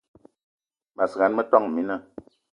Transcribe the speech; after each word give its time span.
Mas 0.95 1.13
gan, 1.19 1.33
metόn 1.37 1.63
mina 1.75 1.95